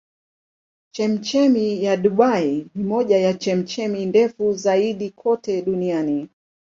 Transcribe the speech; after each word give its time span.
Chemchemi 0.95 1.83
ya 1.83 1.97
Dubai 1.97 2.67
ni 2.75 2.83
moja 2.83 3.17
ya 3.17 3.33
chemchemi 3.33 4.05
ndefu 4.05 4.53
zaidi 4.53 5.09
kote 5.09 5.61
duniani. 5.61 6.29